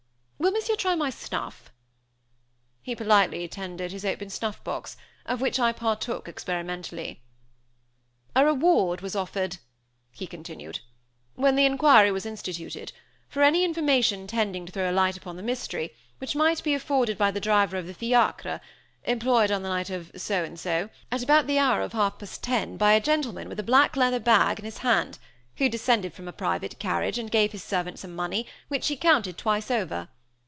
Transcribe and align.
Will 0.41 0.49
Monsieur 0.49 0.75
try 0.75 0.95
my 0.95 1.11
snuff?" 1.11 1.71
He 2.81 2.95
politely 2.95 3.47
tendered 3.47 3.91
his 3.91 4.03
open 4.03 4.31
snuff 4.31 4.61
box, 4.63 4.97
of 5.27 5.39
which 5.39 5.59
I 5.59 5.71
partook, 5.71 6.27
experimentally. 6.27 7.21
"A 8.35 8.43
reward 8.43 9.01
was 9.01 9.15
offered," 9.15 9.57
he 10.11 10.25
continued, 10.25 10.79
"when 11.35 11.55
the 11.55 11.65
inquiry 11.65 12.11
was 12.11 12.25
instituted, 12.25 12.91
for 13.29 13.43
any 13.43 13.63
information 13.63 14.25
tending 14.25 14.65
to 14.65 14.71
throw 14.71 14.89
a 14.89 14.91
light 14.91 15.15
upon 15.15 15.35
the 15.35 15.43
mystery, 15.43 15.93
which 16.17 16.35
might 16.35 16.63
be 16.63 16.73
afforded 16.73 17.19
by 17.19 17.29
the 17.29 17.39
driver 17.39 17.77
of 17.77 17.85
the 17.85 17.93
fiacre 17.93 18.61
'employed 19.03 19.51
on 19.51 19.61
the 19.61 19.69
night 19.69 19.91
of' 19.91 20.11
(so 20.19 20.43
and 20.43 20.59
so), 20.59 20.89
'at 21.11 21.21
about 21.21 21.45
the 21.45 21.59
hour 21.59 21.83
of 21.83 21.93
half 21.93 22.17
past 22.17 22.41
ten, 22.41 22.77
by 22.77 22.93
a 22.93 22.99
gentleman, 22.99 23.47
with 23.47 23.59
a 23.59 23.63
black 23.63 23.95
leather 23.95 24.19
bag 24.19 24.47
bag 24.47 24.59
in 24.59 24.65
his 24.65 24.79
hand, 24.79 25.19
who 25.57 25.69
descended 25.69 26.13
from 26.15 26.27
a 26.27 26.33
private 26.33 26.79
carriage, 26.79 27.19
and 27.19 27.29
gave 27.29 27.51
his 27.51 27.63
servant 27.63 27.99
some 27.99 28.15
money, 28.15 28.47
which 28.69 28.87
he 28.87 28.97
counted 28.97 29.37
twice 29.37 29.69
over.' 29.69 30.09